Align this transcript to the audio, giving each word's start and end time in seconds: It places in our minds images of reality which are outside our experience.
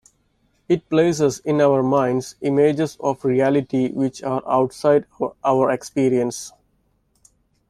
It 0.67 0.89
places 0.89 1.43
in 1.45 1.61
our 1.61 1.83
minds 1.83 2.35
images 2.41 2.97
of 3.01 3.23
reality 3.23 3.91
which 3.91 4.23
are 4.23 4.41
outside 4.47 5.05
our 5.45 5.69
experience. 5.69 6.51